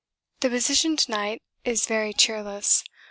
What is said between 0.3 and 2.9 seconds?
The position to night is very cheerless.